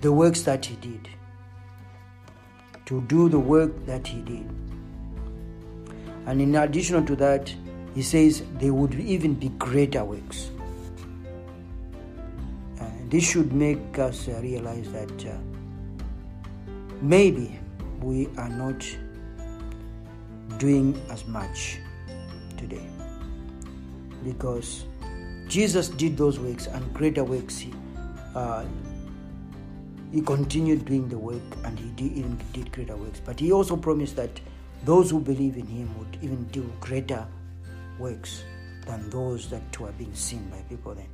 the 0.00 0.12
works 0.12 0.42
that 0.42 0.64
He 0.64 0.76
did, 0.76 1.08
to 2.86 3.02
do 3.02 3.28
the 3.28 3.38
work 3.38 3.86
that 3.86 4.06
He 4.06 4.20
did. 4.22 4.48
And 6.26 6.40
in 6.40 6.54
addition 6.56 7.04
to 7.06 7.16
that, 7.16 7.52
He 7.94 8.02
says 8.02 8.42
there 8.54 8.72
would 8.72 8.94
even 8.94 9.34
be 9.34 9.48
greater 9.50 10.04
works. 10.04 10.50
Uh, 12.80 12.84
this 13.08 13.24
should 13.24 13.52
make 13.52 13.98
us 13.98 14.28
uh, 14.28 14.40
realize 14.40 14.90
that 14.92 15.26
uh, 15.26 15.36
maybe 17.02 17.58
we 18.00 18.28
are 18.38 18.48
not 18.48 18.86
doing 20.58 21.00
as 21.10 21.26
much 21.26 21.78
today 22.56 22.86
because 24.24 24.84
Jesus 25.48 25.88
did 25.88 26.16
those 26.16 26.38
works 26.38 26.66
and 26.66 26.92
greater 26.94 27.24
works. 27.24 27.58
He, 27.58 27.72
uh, 28.34 28.64
he 30.12 30.20
continued 30.20 30.84
doing 30.84 31.08
the 31.08 31.18
work 31.18 31.42
and 31.64 31.78
he 31.78 31.88
did, 31.90 32.12
even 32.12 32.40
did 32.52 32.70
greater 32.72 32.96
works. 32.96 33.20
But 33.24 33.40
he 33.40 33.52
also 33.52 33.76
promised 33.76 34.16
that 34.16 34.40
those 34.84 35.10
who 35.10 35.20
believe 35.20 35.56
in 35.56 35.66
him 35.66 35.96
would 35.98 36.18
even 36.22 36.44
do 36.46 36.70
greater 36.80 37.26
works 37.98 38.42
than 38.86 39.10
those 39.10 39.48
that 39.50 39.78
were 39.78 39.92
being 39.92 40.14
seen 40.14 40.48
by 40.50 40.62
people 40.68 40.94
then. 40.94 41.08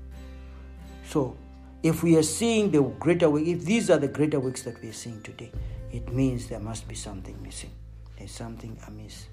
So, 1.09 1.37
if 1.83 2.03
we 2.03 2.17
are 2.17 2.23
seeing 2.23 2.71
the 2.71 2.83
greater 2.83 3.31
work, 3.31 3.43
if 3.45 3.65
these 3.65 3.91
are 3.91 3.99
the 3.99 4.09
greater 4.09 4.41
works 4.41 4.63
that 4.63 4.83
we 4.83 4.89
are 4.89 4.95
seeing 4.95 5.23
today, 5.23 5.53
it 5.93 6.13
means 6.13 6.49
there 6.49 6.61
must 6.61 6.89
be 6.89 6.95
something 6.95 7.41
missing. 7.43 7.71
There's 8.17 8.33
something 8.33 8.79
amiss 8.87 9.27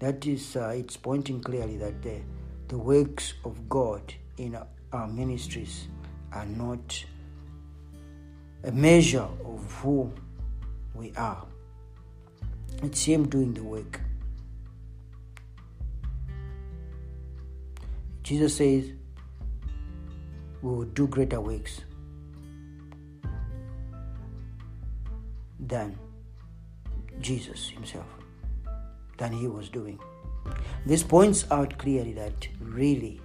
that 0.00 0.26
is 0.26 0.56
uh, 0.56 0.72
it's 0.74 0.96
pointing 0.96 1.40
clearly 1.42 1.76
that 1.76 2.02
the, 2.02 2.20
the 2.68 2.78
works 2.78 3.34
of 3.44 3.68
God 3.68 4.14
in 4.38 4.58
our 4.92 5.06
ministries 5.06 5.88
are 6.32 6.46
not 6.46 7.04
a 8.64 8.72
measure 8.72 9.28
of 9.44 9.72
who 9.82 10.10
we 10.94 11.12
are. 11.16 11.44
It's 12.82 13.04
Him 13.04 13.28
doing 13.28 13.52
the 13.52 13.62
work. 13.62 14.00
Jesus 18.22 18.56
says, 18.56 18.90
We 20.62 20.70
will 20.70 20.84
do 20.84 21.06
greater 21.08 21.42
works 21.42 21.82
than 25.58 25.98
Jesus 27.20 27.68
Himself, 27.68 28.06
than 29.18 29.32
He 29.32 29.46
was 29.46 29.68
doing. 29.68 29.98
This 30.86 31.02
points 31.02 31.46
out 31.50 31.78
clearly 31.78 32.12
that 32.14 32.48
really 32.60 33.20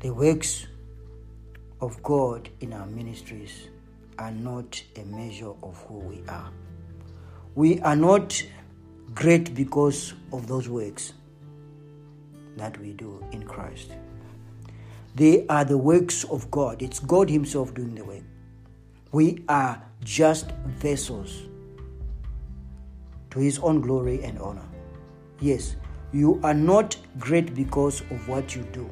the 0.00 0.10
works 0.10 0.66
of 1.80 2.02
God 2.02 2.48
in 2.60 2.72
our 2.72 2.86
ministries 2.86 3.68
are 4.18 4.30
not 4.30 4.82
a 4.96 5.04
measure 5.04 5.52
of 5.62 5.82
who 5.88 5.98
we 5.98 6.22
are. 6.28 6.50
We 7.54 7.80
are 7.80 7.96
not 7.96 8.42
great 9.14 9.54
because 9.54 10.14
of 10.32 10.46
those 10.46 10.68
works 10.68 11.14
that 12.56 12.78
we 12.78 12.92
do 12.92 13.24
in 13.32 13.42
Christ. 13.42 13.92
They 15.14 15.46
are 15.48 15.64
the 15.64 15.78
works 15.78 16.24
of 16.24 16.50
God. 16.50 16.82
It's 16.82 17.00
God 17.00 17.28
Himself 17.28 17.74
doing 17.74 17.94
the 17.94 18.04
work. 18.04 18.22
We 19.12 19.44
are 19.48 19.82
just 20.04 20.52
vessels 20.78 21.42
to 23.30 23.38
His 23.38 23.58
own 23.58 23.80
glory 23.80 24.22
and 24.22 24.38
honor. 24.38 24.68
Yes, 25.40 25.76
you 26.12 26.40
are 26.42 26.54
not 26.54 26.96
great 27.18 27.54
because 27.54 28.00
of 28.02 28.28
what 28.28 28.54
you 28.56 28.62
do. 28.72 28.88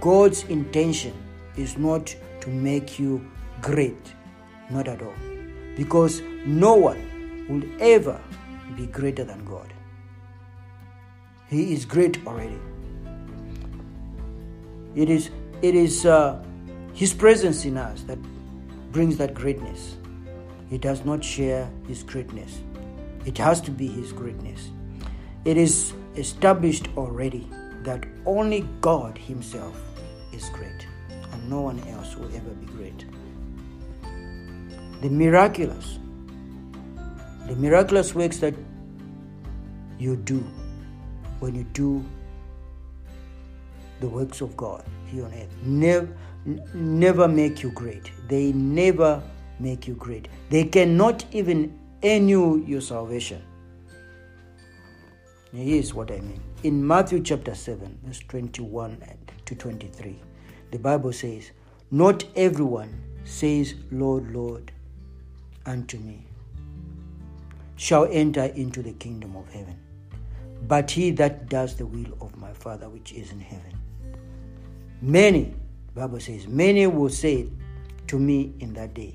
God's 0.00 0.44
intention 0.44 1.14
is 1.56 1.76
not 1.76 2.14
to 2.40 2.48
make 2.48 2.98
you 2.98 3.24
great, 3.60 4.14
not 4.70 4.88
at 4.88 5.02
all. 5.02 5.14
Because 5.76 6.22
no 6.46 6.74
one 6.74 7.46
will 7.48 7.62
ever 7.80 8.20
be 8.76 8.86
greater 8.86 9.24
than 9.24 9.44
God. 9.44 9.72
He 11.48 11.72
is 11.72 11.84
great 11.84 12.24
already. 12.26 12.58
It 14.94 15.10
is, 15.10 15.30
it 15.62 15.74
is 15.74 16.06
uh, 16.06 16.42
His 16.94 17.12
presence 17.12 17.64
in 17.64 17.76
us 17.76 18.02
that 18.02 18.18
brings 18.92 19.16
that 19.18 19.34
greatness. 19.34 19.96
He 20.68 20.78
does 20.78 21.04
not 21.04 21.24
share 21.24 21.68
His 21.86 22.02
greatness, 22.02 22.60
it 23.26 23.38
has 23.38 23.60
to 23.62 23.70
be 23.70 23.86
His 23.86 24.12
greatness. 24.12 24.70
It 25.44 25.56
is 25.56 25.92
established 26.16 26.88
already 26.96 27.48
that 27.82 28.04
only 28.26 28.68
God 28.80 29.16
Himself 29.16 29.80
is 30.32 30.48
great, 30.50 30.86
and 31.32 31.50
no 31.50 31.60
one 31.60 31.78
else 31.88 32.16
will 32.16 32.34
ever 32.34 32.50
be 32.50 32.66
great. 32.66 33.04
The 35.00 35.08
miraculous, 35.08 35.98
the 37.46 37.56
miraculous 37.56 38.14
works 38.14 38.38
that 38.38 38.54
you 39.98 40.16
do 40.16 40.44
when 41.40 41.54
you 41.54 41.64
do 41.72 42.04
the 44.00 44.08
works 44.08 44.40
of 44.40 44.56
God 44.56 44.84
here 45.06 45.24
on 45.24 45.32
earth 45.32 45.54
never, 45.62 46.08
never 46.74 47.28
make 47.28 47.62
you 47.62 47.70
great. 47.72 48.10
They 48.28 48.52
never 48.52 49.22
make 49.58 49.86
you 49.86 49.94
great. 49.94 50.28
They 50.48 50.64
cannot 50.64 51.24
even 51.32 51.78
you 52.02 52.64
your 52.66 52.80
salvation. 52.80 53.42
Here's 55.52 55.92
what 55.92 56.10
I 56.10 56.20
mean. 56.20 56.40
In 56.62 56.86
Matthew 56.86 57.22
chapter 57.22 57.54
7, 57.54 57.98
verse 58.04 58.20
21 58.28 59.02
to 59.46 59.54
23, 59.54 60.20
the 60.70 60.78
Bible 60.78 61.12
says, 61.12 61.50
Not 61.90 62.24
everyone 62.36 63.02
says, 63.24 63.74
Lord, 63.90 64.32
Lord, 64.32 64.72
unto 65.66 65.98
me, 65.98 66.24
shall 67.76 68.06
enter 68.10 68.44
into 68.44 68.82
the 68.82 68.92
kingdom 68.92 69.36
of 69.36 69.48
heaven, 69.52 69.76
but 70.68 70.90
he 70.90 71.10
that 71.12 71.48
does 71.48 71.76
the 71.76 71.86
will 71.86 72.16
of 72.20 72.36
my 72.36 72.52
Father 72.52 72.88
which 72.88 73.12
is 73.12 73.32
in 73.32 73.40
heaven. 73.40 73.74
Many, 75.02 75.54
Bible 75.94 76.20
says, 76.20 76.46
many 76.46 76.86
will 76.86 77.08
say 77.08 77.48
to 78.06 78.18
me 78.18 78.52
in 78.60 78.72
that 78.74 78.94
day, 78.94 79.14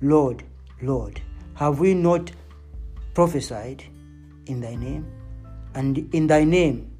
Lord, 0.00 0.42
Lord, 0.82 1.20
have 1.54 1.80
we 1.80 1.94
not 1.94 2.30
prophesied 3.14 3.84
in 4.46 4.60
thy 4.60 4.74
name? 4.74 5.06
and 5.74 6.12
in 6.14 6.26
thy 6.26 6.44
name 6.44 6.90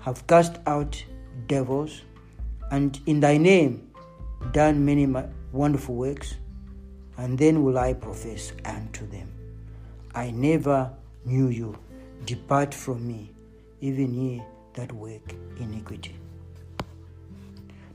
have 0.00 0.26
cast 0.26 0.58
out 0.66 1.02
devils, 1.46 2.02
and 2.70 3.00
in 3.06 3.20
thy 3.20 3.36
name 3.36 3.90
done 4.52 4.84
many 4.84 5.06
wonderful 5.52 5.94
works, 5.94 6.34
and 7.16 7.38
then 7.38 7.62
will 7.64 7.78
I 7.78 7.94
profess 7.94 8.52
unto 8.64 9.06
them, 9.06 9.32
I 10.14 10.30
never 10.30 10.90
knew 11.24 11.48
you. 11.48 11.78
Depart 12.26 12.72
from 12.72 13.06
me, 13.06 13.32
even 13.80 14.14
ye 14.14 14.42
that 14.74 14.92
work 14.92 15.34
iniquity. 15.58 16.16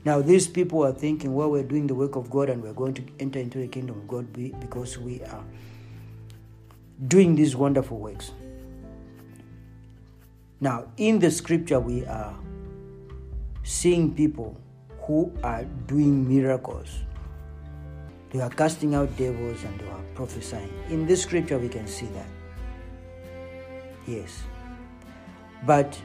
Now, 0.04 0.22
these 0.22 0.48
people 0.48 0.84
are 0.84 0.92
thinking, 0.92 1.34
well, 1.34 1.50
we're 1.50 1.62
doing 1.62 1.86
the 1.86 1.94
work 1.94 2.16
of 2.16 2.30
God 2.30 2.48
and 2.48 2.62
we're 2.62 2.72
going 2.72 2.94
to 2.94 3.02
enter 3.18 3.38
into 3.38 3.58
the 3.58 3.68
kingdom 3.68 3.96
of 3.98 4.08
God 4.08 4.32
because 4.32 4.98
we 4.98 5.22
are 5.24 5.44
doing 7.06 7.34
these 7.34 7.56
wonderful 7.56 7.98
works. 7.98 8.32
Now, 10.60 10.86
in 10.96 11.18
the 11.18 11.30
scripture, 11.30 11.80
we 11.80 12.04
are 12.04 12.34
seeing 13.62 14.14
people 14.14 14.60
who 15.02 15.32
are 15.42 15.64
doing 15.86 16.28
miracles. 16.28 17.00
They 18.30 18.40
are 18.40 18.50
casting 18.50 18.94
out 18.94 19.16
devils 19.16 19.64
and 19.64 19.80
they 19.80 19.88
are 19.88 20.02
prophesying. 20.14 20.72
In 20.90 21.06
this 21.06 21.22
scripture, 21.22 21.58
we 21.58 21.68
can 21.68 21.86
see 21.86 22.06
that. 22.06 22.26
Yes. 24.06 24.42
But 25.66 25.98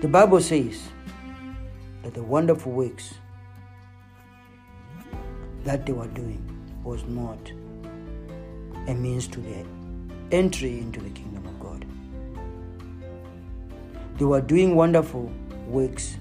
the 0.00 0.08
Bible 0.08 0.40
says 0.40 0.82
that 2.02 2.14
the 2.14 2.22
wonderful 2.22 2.72
works 2.72 3.14
that 5.64 5.86
they 5.86 5.92
were 5.92 6.08
doing 6.08 6.42
was 6.82 7.04
not 7.04 7.38
a 8.86 8.94
means 8.94 9.26
to 9.28 9.40
their 9.40 9.64
entry 10.30 10.78
into 10.78 11.00
the 11.00 11.10
kingdom. 11.10 11.46
Of 11.46 11.60
God. 11.60 11.84
They 14.18 14.24
were 14.24 14.40
doing 14.40 14.74
wonderful 14.74 15.30
works. 15.66 16.16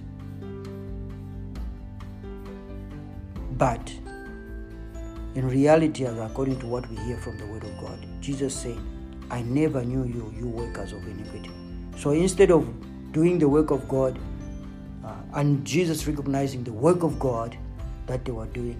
But 3.57 3.93
in 5.35 5.47
reality, 5.47 6.05
as 6.05 6.17
according 6.17 6.59
to 6.59 6.67
what 6.67 6.89
we 6.89 6.95
hear 6.97 7.17
from 7.17 7.37
the 7.37 7.45
Word 7.45 7.63
of 7.63 7.77
God, 7.79 8.05
Jesus 8.21 8.55
said, 8.55 8.77
I 9.31 9.41
never 9.41 9.83
knew 9.83 10.03
you, 10.03 10.33
you 10.37 10.47
workers 10.47 10.91
of 10.91 11.07
iniquity. 11.07 11.49
So 11.97 12.11
instead 12.11 12.51
of 12.51 12.67
doing 13.11 13.39
the 13.39 13.47
work 13.49 13.71
of 13.71 13.87
God, 13.87 14.19
uh, 15.03 15.15
and 15.33 15.65
Jesus 15.65 16.05
recognizing 16.07 16.63
the 16.63 16.73
work 16.73 17.03
of 17.03 17.19
God 17.19 17.57
that 18.07 18.25
they 18.25 18.31
were 18.31 18.47
doing, 18.47 18.79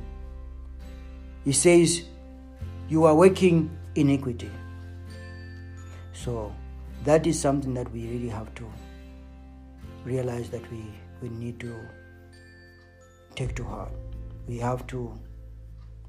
he 1.46 1.52
says, 1.52 2.04
You 2.94 3.06
are 3.06 3.16
working 3.16 3.76
iniquity. 3.96 4.52
So 6.14 6.54
that 7.06 7.26
is 7.26 7.40
something 7.40 7.74
that 7.74 7.92
we 7.92 8.08
really 8.08 8.30
have 8.30 8.54
to 8.54 8.66
realize 10.06 10.52
that 10.52 10.72
we, 10.72 10.84
we 11.20 11.30
need 11.30 11.60
to 11.62 11.76
take 13.34 13.56
to 13.56 13.64
heart. 13.64 13.90
We 14.48 14.60
have 14.60 14.86
to 14.88 15.12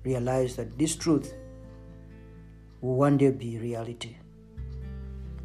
realize 0.05 0.57
that 0.57 0.77
this 0.79 0.94
truth 0.94 1.33
will 2.83 2.97
one 2.97 3.16
day 3.16 3.31
be 3.31 3.57
reality 3.57 4.18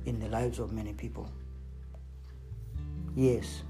in 0.06 0.20
the 0.20 0.28
lives 0.28 0.60
of 0.60 0.74
many 0.74 0.92
people. 0.92 1.32
Yes, 3.16 3.64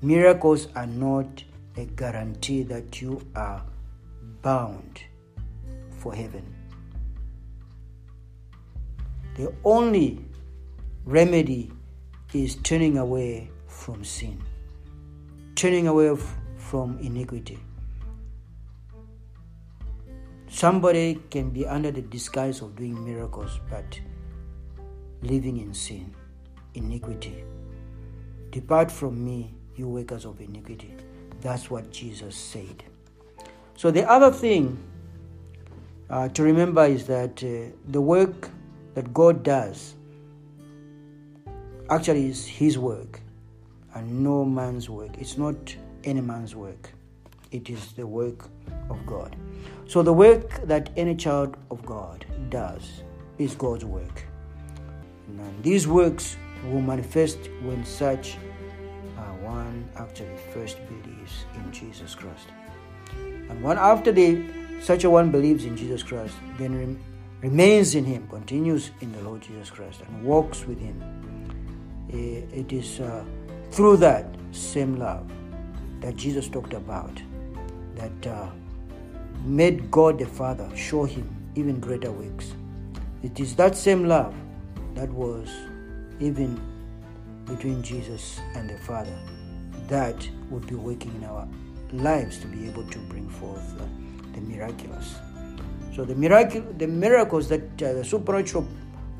miracles 0.00 0.66
are 0.74 0.88
not 0.88 1.44
a 1.76 1.84
guarantee 1.84 2.64
that 2.64 3.00
you 3.00 3.24
are 3.36 3.62
bound 4.42 5.00
for 6.00 6.12
heaven. 6.12 6.51
The 9.36 9.52
only 9.64 10.24
remedy 11.04 11.72
is 12.34 12.56
turning 12.56 12.98
away 12.98 13.50
from 13.66 14.04
sin, 14.04 14.42
turning 15.54 15.88
away 15.88 16.16
from 16.56 16.98
iniquity. 16.98 17.58
Somebody 20.48 21.18
can 21.30 21.50
be 21.50 21.66
under 21.66 21.90
the 21.90 22.02
disguise 22.02 22.60
of 22.60 22.76
doing 22.76 23.02
miracles, 23.04 23.58
but 23.70 23.98
living 25.22 25.56
in 25.56 25.72
sin, 25.72 26.14
iniquity. 26.74 27.42
Depart 28.50 28.90
from 28.90 29.24
me, 29.24 29.54
you 29.76 29.88
workers 29.88 30.26
of 30.26 30.40
iniquity. 30.40 30.94
That's 31.40 31.70
what 31.70 31.90
Jesus 31.90 32.36
said. 32.36 32.84
So, 33.76 33.90
the 33.90 34.08
other 34.08 34.30
thing 34.30 34.78
uh, 36.10 36.28
to 36.28 36.42
remember 36.42 36.84
is 36.84 37.06
that 37.06 37.42
uh, 37.42 37.74
the 37.88 38.00
work 38.00 38.50
that 38.94 39.12
God 39.12 39.42
does 39.42 39.94
actually 41.90 42.28
is 42.28 42.46
His 42.46 42.78
work 42.78 43.20
and 43.94 44.22
no 44.22 44.44
man's 44.44 44.88
work. 44.88 45.10
It's 45.18 45.36
not 45.36 45.56
any 46.04 46.20
man's 46.20 46.54
work, 46.54 46.90
it 47.50 47.70
is 47.70 47.92
the 47.92 48.06
work 48.06 48.48
of 48.90 49.04
God. 49.06 49.36
So, 49.86 50.02
the 50.02 50.12
work 50.12 50.62
that 50.64 50.90
any 50.96 51.14
child 51.14 51.56
of 51.70 51.84
God 51.84 52.24
does 52.48 53.02
is 53.38 53.54
God's 53.54 53.84
work. 53.84 54.24
And 55.28 55.62
these 55.62 55.86
works 55.86 56.36
will 56.64 56.80
manifest 56.80 57.38
when 57.62 57.84
such 57.84 58.36
one 59.42 59.88
actually 59.96 60.36
first 60.54 60.78
believes 60.88 61.44
in 61.54 61.72
Jesus 61.72 62.14
Christ. 62.14 62.48
And 63.16 63.62
one 63.62 63.78
after 63.78 64.12
they, 64.12 64.46
such 64.80 65.04
a 65.04 65.10
one 65.10 65.30
believes 65.30 65.64
in 65.64 65.76
Jesus 65.76 66.02
Christ, 66.02 66.34
then 66.58 66.98
remains 67.42 67.94
in 67.94 68.04
Him, 68.04 68.26
continues 68.28 68.90
in 69.00 69.12
the 69.12 69.20
Lord 69.22 69.42
Jesus 69.42 69.68
Christ, 69.68 70.00
and 70.06 70.24
walks 70.24 70.64
with 70.64 70.78
Him. 70.78 71.02
It 72.08 72.72
is 72.72 73.00
uh, 73.00 73.24
through 73.70 73.96
that 73.98 74.26
same 74.52 74.96
love 74.96 75.30
that 76.00 76.16
Jesus 76.16 76.48
talked 76.48 76.72
about 76.72 77.20
that 77.96 78.26
uh, 78.26 78.48
made 79.44 79.90
God 79.90 80.18
the 80.18 80.26
Father 80.26 80.68
show 80.76 81.04
Him 81.04 81.28
even 81.54 81.80
greater 81.80 82.10
works. 82.10 82.54
It 83.22 83.38
is 83.40 83.54
that 83.56 83.76
same 83.76 84.06
love 84.06 84.34
that 84.94 85.10
was 85.10 85.48
even 86.20 86.60
between 87.46 87.82
Jesus 87.82 88.40
and 88.54 88.70
the 88.70 88.78
Father 88.78 89.16
that 89.88 90.28
would 90.50 90.66
be 90.66 90.74
working 90.74 91.14
in 91.16 91.24
our 91.24 91.48
lives 91.92 92.38
to 92.38 92.46
be 92.46 92.66
able 92.68 92.86
to 92.88 92.98
bring 93.00 93.28
forth 93.28 93.80
uh, 93.80 93.84
the 94.34 94.40
miraculous. 94.40 95.16
So 95.94 96.04
the 96.04 96.14
miracle, 96.14 96.62
the 96.78 96.86
miracles 96.86 97.48
that 97.48 97.82
uh, 97.82 97.92
the 97.92 98.04
supernatural 98.04 98.66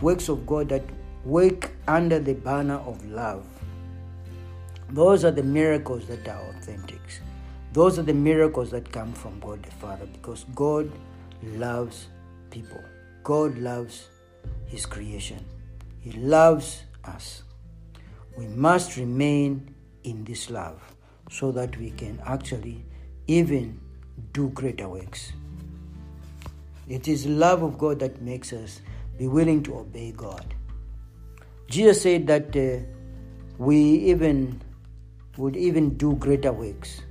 works 0.01 0.29
of 0.29 0.47
God 0.47 0.69
that 0.71 0.83
work 1.25 1.71
under 1.87 2.19
the 2.19 2.35
banner 2.35 2.79
of 2.79 3.05
love. 3.07 3.47
Those 4.91 5.25
are 5.25 5.31
the 5.31 5.43
miracles 5.43 6.07
that 6.07 6.27
are 6.29 6.43
authentic. 6.51 7.01
Those 7.73 7.99
are 7.99 8.03
the 8.03 8.15
miracles 8.15 8.71
that 8.73 8.91
come 8.91 9.13
from 9.13 9.41
God 9.41 9.63
the 9.63 9.71
Father 9.71 10.07
because 10.07 10.45
God 10.55 10.91
loves 11.43 12.09
people. 12.51 12.83
God 13.23 13.57
loves 13.59 14.09
His 14.67 14.85
creation. 14.85 15.45
He 16.01 16.13
loves 16.13 16.83
us. 17.05 17.45
We 18.37 18.47
must 18.49 18.97
remain 18.97 19.75
in 20.05 20.25
this 20.25 20.51
love 20.51 20.81
so 21.31 21.53
that 21.53 21.77
we 21.79 21.91
can 21.91 22.21
actually 22.27 22.85
even 23.27 23.81
do 24.33 24.49
greater 24.51 24.89
works. 24.89 25.33
It 26.89 27.09
is 27.09 27.27
love 27.27 27.63
of 27.63 27.79
God 27.79 28.01
that 28.01 28.21
makes 28.21 28.53
us 28.53 28.81
be 29.19 29.29
willing 29.29 29.63
to 29.65 29.79
obey 29.79 30.13
God. 30.13 30.55
Jesus 31.69 32.03
said 32.03 32.27
that 32.27 32.57
uh, 32.57 32.85
we 33.59 33.77
even 33.77 34.61
would 35.37 35.57
even 35.57 35.97
do 35.97 36.15
greater 36.17 36.53
works. 36.53 37.03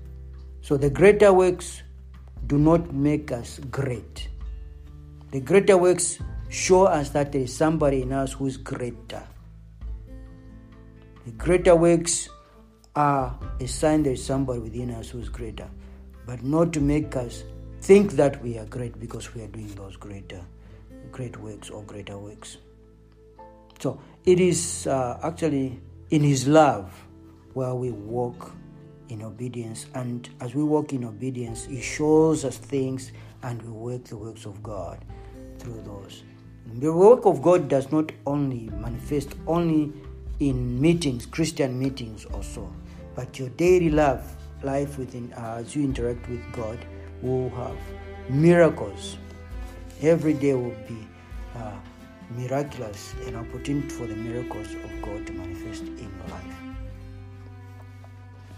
So 0.62 0.78
the 0.78 0.90
greater 0.90 1.34
works 1.34 1.82
do 2.48 2.58
not 2.58 2.94
make 2.94 3.32
us 3.32 3.60
great. 3.72 4.28
The 5.32 5.40
greater 5.40 5.78
works 5.78 6.20
show 6.50 6.84
us 6.86 7.10
that 7.12 7.32
there 7.32 7.42
is 7.42 7.56
somebody 7.56 8.02
in 8.02 8.12
us 8.12 8.34
who 8.34 8.48
is 8.48 8.58
greater. 8.58 9.24
The 11.26 11.32
greater 11.32 11.76
works 11.76 12.30
are 12.96 13.40
a 13.60 13.68
sign 13.68 14.04
there 14.04 14.14
is 14.14 14.24
somebody 14.26 14.60
within 14.60 14.92
us 14.92 15.10
who 15.10 15.20
is 15.20 15.30
greater, 15.30 15.70
but 16.26 16.44
not 16.44 16.74
to 16.74 16.82
make 16.82 17.16
us 17.16 17.44
think 17.82 18.12
that 18.12 18.42
we 18.44 18.60
are 18.60 18.66
great 18.66 19.00
because 19.00 19.34
we 19.34 19.42
are 19.42 19.48
doing 19.48 19.74
those 19.74 19.98
greater, 19.98 20.42
great 21.12 21.36
works 21.38 21.72
or 21.72 21.82
greater 21.84 22.18
works. 22.18 22.58
So 23.80 24.00
it 24.24 24.40
is 24.40 24.86
uh, 24.86 25.20
actually 25.24 25.82
in 26.12 26.22
His 26.22 26.48
love 26.48 26.94
where 27.54 27.74
we 27.74 27.90
walk 27.90 28.52
in 29.10 29.24
obedience, 29.24 29.88
and 29.96 30.30
as 30.40 30.54
we 30.54 30.64
walk 30.64 30.94
in 30.94 31.04
obedience, 31.04 31.66
He 31.66 31.82
shows 31.82 32.46
us 32.46 32.56
things, 32.58 33.12
and 33.42 33.60
we 33.64 33.72
work 33.72 34.06
the 34.06 34.16
works 34.16 34.46
of 34.46 34.62
God 34.62 35.04
through 35.58 35.82
those. 35.82 36.24
The 36.76 36.94
work 36.94 37.26
of 37.26 37.42
God 37.42 37.68
does 37.68 37.92
not 37.92 38.12
only 38.28 38.70
manifest 38.70 39.34
only 39.48 39.92
in 40.40 40.80
meetings, 40.80 41.26
Christian 41.26 41.80
meetings 41.80 42.26
also, 42.26 42.72
but 43.16 43.40
your 43.40 43.50
daily 43.50 43.90
life, 43.90 44.36
life 44.62 45.00
within 45.00 45.34
uh, 45.34 45.58
as 45.60 45.76
you 45.76 45.84
interact 45.84 46.30
with 46.30 46.42
God 46.54 46.78
will 47.22 47.50
have 47.52 47.78
miracles. 48.30 49.18
Every 50.02 50.34
day 50.34 50.54
will 50.54 50.76
be 50.88 51.08
uh, 51.56 51.74
miraculous, 52.36 53.14
an 53.28 53.36
opportunity 53.36 53.90
for 53.90 54.08
the 54.08 54.16
miracles 54.16 54.68
of 54.74 55.02
God 55.02 55.28
to 55.28 55.34
manifest 55.34 55.84
in 55.84 56.12
your 56.18 56.28
life. 56.30 56.56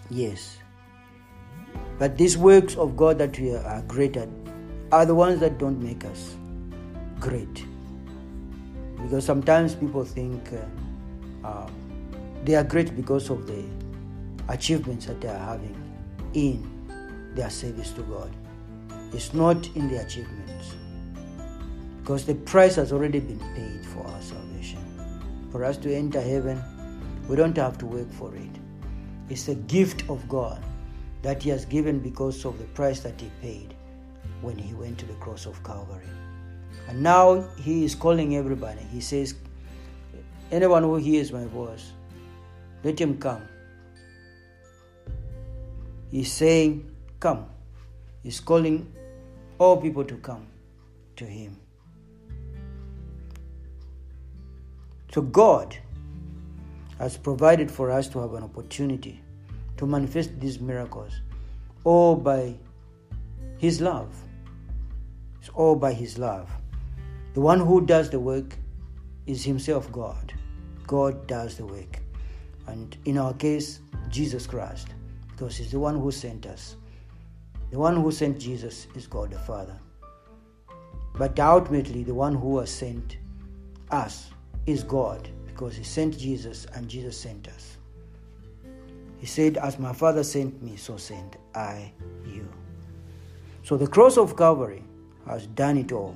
Yes. 0.09 0.57
But 1.97 2.17
these 2.17 2.37
works 2.37 2.75
of 2.75 2.95
God 2.95 3.17
that 3.17 3.37
we 3.39 3.55
are 3.55 3.81
great 3.87 4.17
at 4.17 4.29
are 4.91 5.05
the 5.05 5.15
ones 5.15 5.39
that 5.39 5.57
don't 5.57 5.81
make 5.81 6.05
us 6.05 6.37
great. 7.19 7.65
Because 9.01 9.25
sometimes 9.25 9.75
people 9.75 10.05
think 10.05 10.49
uh, 10.53 11.47
uh, 11.47 11.69
they 12.43 12.55
are 12.55 12.63
great 12.63 12.95
because 12.95 13.29
of 13.29 13.47
the 13.47 13.63
achievements 14.49 15.07
that 15.07 15.19
they 15.19 15.27
are 15.27 15.37
having 15.37 15.75
in 16.33 17.31
their 17.33 17.49
service 17.49 17.91
to 17.91 18.01
God. 18.03 18.31
It's 19.13 19.33
not 19.33 19.67
in 19.75 19.89
the 19.89 19.97
achievements. 19.97 20.75
Because 22.01 22.25
the 22.25 22.35
price 22.35 22.75
has 22.75 22.91
already 22.91 23.19
been 23.19 23.39
paid 23.55 23.85
for 23.85 24.05
our 24.07 24.21
salvation. 24.21 24.79
For 25.51 25.63
us 25.63 25.77
to 25.77 25.95
enter 25.95 26.19
heaven, 26.19 26.61
we 27.27 27.35
don't 27.35 27.55
have 27.57 27.77
to 27.77 27.85
work 27.85 28.11
for 28.11 28.35
it. 28.35 28.49
It's 29.29 29.47
a 29.47 29.55
gift 29.55 30.09
of 30.09 30.27
God 30.27 30.63
that 31.21 31.43
He 31.43 31.49
has 31.51 31.65
given 31.65 31.99
because 31.99 32.43
of 32.43 32.57
the 32.57 32.65
price 32.65 32.99
that 33.01 33.21
He 33.21 33.31
paid 33.41 33.75
when 34.41 34.57
He 34.57 34.73
went 34.73 34.97
to 34.97 35.05
the 35.05 35.13
cross 35.13 35.45
of 35.45 35.63
Calvary. 35.63 36.09
And 36.89 37.01
now 37.01 37.47
He 37.61 37.85
is 37.85 37.95
calling 37.95 38.35
everybody. 38.35 38.81
He 38.91 38.99
says, 38.99 39.35
Anyone 40.51 40.83
who 40.83 40.97
hears 40.97 41.31
my 41.31 41.45
voice, 41.45 41.93
let 42.83 42.99
him 42.99 43.17
come. 43.17 43.41
He's 46.11 46.31
saying, 46.31 46.91
Come. 47.19 47.45
He's 48.21 48.39
calling 48.39 48.93
all 49.63 49.77
people 49.77 50.03
to 50.03 50.15
come 50.17 50.45
to 51.15 51.25
Him. 51.25 51.57
So, 55.13 55.21
God 55.21 55.77
has 56.99 57.17
provided 57.17 57.71
for 57.71 57.91
us 57.91 58.09
to 58.09 58.19
have 58.19 58.33
an 58.33 58.43
opportunity 58.43 59.21
to 59.77 59.85
manifest 59.85 60.39
these 60.39 60.59
miracles 60.59 61.21
all 61.83 62.15
by 62.15 62.55
His 63.57 63.79
love. 63.79 64.13
It's 65.39 65.49
all 65.49 65.75
by 65.75 65.93
His 65.93 66.17
love. 66.17 66.49
The 67.33 67.41
one 67.41 67.59
who 67.59 67.85
does 67.85 68.09
the 68.09 68.19
work 68.19 68.55
is 69.25 69.43
Himself 69.43 69.91
God. 69.91 70.33
God 70.87 71.25
does 71.27 71.57
the 71.57 71.65
work. 71.65 71.99
And 72.67 72.97
in 73.05 73.17
our 73.17 73.33
case, 73.33 73.79
Jesus 74.09 74.45
Christ, 74.45 74.89
because 75.31 75.57
He's 75.57 75.71
the 75.71 75.79
one 75.79 75.99
who 75.99 76.11
sent 76.11 76.45
us. 76.45 76.75
The 77.73 77.79
one 77.79 77.95
who 77.95 78.11
sent 78.11 78.37
Jesus 78.37 78.85
is 78.93 79.07
God 79.07 79.31
the 79.31 79.39
Father. 79.39 79.75
But 81.15 81.39
ultimately, 81.39 82.03
the 82.03 82.13
one 82.13 82.35
who 82.35 82.59
has 82.59 82.69
sent 82.69 83.17
us 83.89 84.29
is 84.67 84.83
God 84.83 85.27
because 85.47 85.75
He 85.75 85.83
sent 85.83 86.15
Jesus 86.15 86.67
and 86.75 86.87
Jesus 86.87 87.17
sent 87.17 87.47
us. 87.47 87.77
He 89.17 89.25
said, 89.25 89.57
As 89.57 89.79
my 89.79 89.91
Father 89.91 90.23
sent 90.23 90.61
me, 90.61 90.75
so 90.75 90.97
sent 90.97 91.37
I 91.55 91.91
you. 92.27 92.47
So 93.63 93.75
the 93.75 93.87
cross 93.87 94.19
of 94.19 94.37
Calvary 94.37 94.83
has 95.25 95.47
done 95.47 95.77
it 95.77 95.91
all. 95.91 96.15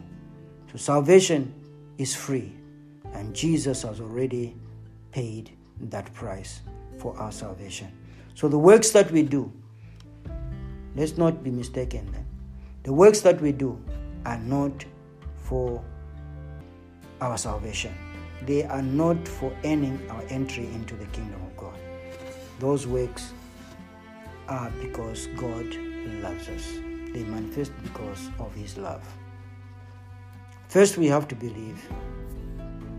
So 0.71 0.77
salvation 0.77 1.55
is 1.97 2.15
free, 2.15 2.53
and 3.13 3.33
Jesus 3.33 3.81
has 3.81 3.99
already 3.99 4.55
paid 5.11 5.57
that 5.89 6.13
price 6.13 6.61
for 6.99 7.17
our 7.17 7.31
salvation. 7.31 7.91
So 8.35 8.47
the 8.47 8.59
works 8.59 8.91
that 8.91 9.09
we 9.09 9.23
do, 9.23 9.51
let's 10.97 11.17
not 11.17 11.43
be 11.43 11.51
mistaken. 11.51 12.11
Eh? 12.15 12.21
The 12.83 12.91
works 12.91 13.21
that 13.21 13.39
we 13.39 13.51
do 13.51 13.79
are 14.25 14.39
not 14.39 14.83
for 15.35 15.83
our 17.21 17.37
salvation. 17.37 17.93
They 18.45 18.63
are 18.63 18.81
not 18.81 19.27
for 19.27 19.55
earning 19.63 19.99
our 20.09 20.23
entry 20.29 20.65
into 20.65 20.95
the 20.95 21.05
kingdom 21.07 21.41
of 21.43 21.55
God. 21.55 21.77
Those 22.59 22.87
works 22.87 23.31
are 24.47 24.71
because 24.81 25.27
God 25.37 25.65
loves 26.21 26.49
us. 26.49 26.65
They 27.13 27.23
manifest 27.23 27.71
because 27.83 28.29
of 28.39 28.53
His 28.55 28.77
love. 28.77 29.03
First, 30.67 30.97
we 30.97 31.07
have 31.07 31.27
to 31.29 31.35
believe 31.35 31.87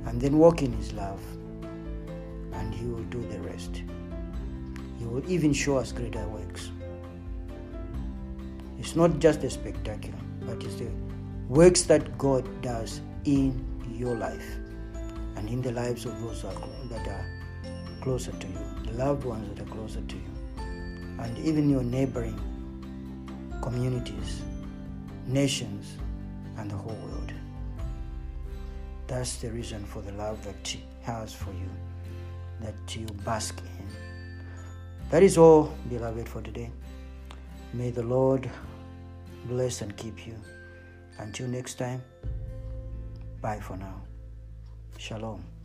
and 0.06 0.20
then 0.20 0.38
walk 0.38 0.62
in 0.62 0.72
His 0.72 0.92
love, 0.92 1.20
and 2.52 2.74
He 2.74 2.86
will 2.86 3.04
do 3.04 3.20
the 3.28 3.40
rest. 3.40 3.82
He 4.98 5.04
will 5.04 5.28
even 5.30 5.52
show 5.52 5.76
us 5.76 5.92
greater 5.92 6.26
works. 6.28 6.70
It's 8.88 8.96
not 8.96 9.18
just 9.18 9.44
a 9.44 9.50
spectacular, 9.50 10.16
but 10.40 10.64
it's 10.64 10.76
the 10.76 10.88
works 11.50 11.82
that 11.82 12.16
God 12.16 12.46
does 12.62 13.02
in 13.26 13.52
your 13.92 14.14
life 14.14 14.56
and 15.36 15.46
in 15.46 15.60
the 15.60 15.72
lives 15.72 16.06
of 16.06 16.18
those 16.22 16.40
that 16.40 17.06
are 17.06 17.26
closer 18.00 18.32
to 18.32 18.46
you, 18.46 18.58
the 18.86 18.92
loved 18.92 19.24
ones 19.24 19.46
that 19.50 19.60
are 19.62 19.70
closer 19.70 20.00
to 20.00 20.16
you, 20.16 20.32
and 21.20 21.36
even 21.36 21.68
your 21.68 21.82
neighboring 21.82 22.40
communities, 23.62 24.40
nations, 25.26 25.98
and 26.56 26.70
the 26.70 26.76
whole 26.76 26.96
world. 26.96 27.34
That's 29.06 29.36
the 29.36 29.50
reason 29.50 29.84
for 29.84 30.00
the 30.00 30.12
love 30.12 30.42
that 30.44 30.66
He 30.66 30.82
has 31.02 31.34
for 31.34 31.50
you, 31.50 31.68
that 32.62 32.96
you 32.96 33.04
bask 33.26 33.60
in. 33.60 33.86
That 35.10 35.22
is 35.22 35.36
all, 35.36 35.74
beloved, 35.90 36.26
for 36.26 36.40
today. 36.40 36.70
May 37.74 37.90
the 37.90 38.02
Lord 38.02 38.50
bless 39.46 39.82
and 39.82 39.96
keep 39.96 40.26
you. 40.26 40.36
Until 41.18 41.48
next 41.48 41.74
time, 41.74 42.02
bye 43.40 43.60
for 43.60 43.76
now. 43.76 44.02
Shalom. 44.98 45.57